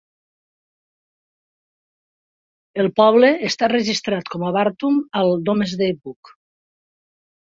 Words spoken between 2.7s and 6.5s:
El poble està registrat com a "Bartun" al "Domesday Book".